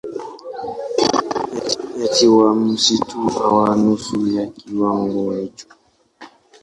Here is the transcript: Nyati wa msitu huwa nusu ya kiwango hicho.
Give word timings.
Nyati 1.97 2.27
wa 2.27 2.55
msitu 2.55 3.21
huwa 3.21 3.75
nusu 3.75 4.27
ya 4.27 4.45
kiwango 4.47 5.33
hicho. 5.35 5.67